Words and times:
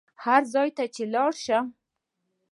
هر 0.23 0.41
ځای 0.53 0.69
ته 0.77 0.83
چې 0.95 1.03
لاړ 1.13 1.31
شم. 1.45 1.65